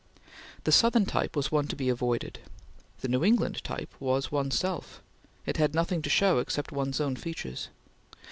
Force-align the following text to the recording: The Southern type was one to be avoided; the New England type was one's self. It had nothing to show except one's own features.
The 0.63 0.71
Southern 0.71 1.05
type 1.05 1.35
was 1.35 1.51
one 1.51 1.67
to 1.67 1.75
be 1.75 1.87
avoided; 1.87 2.39
the 3.01 3.07
New 3.07 3.23
England 3.23 3.63
type 3.63 3.93
was 3.99 4.31
one's 4.31 4.57
self. 4.57 4.99
It 5.45 5.57
had 5.57 5.75
nothing 5.75 6.01
to 6.01 6.09
show 6.09 6.39
except 6.39 6.71
one's 6.71 6.99
own 6.99 7.15
features. 7.15 7.67